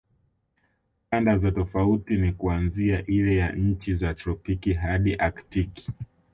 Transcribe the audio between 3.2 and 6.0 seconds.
ya nchi za tropiki hadi aktiki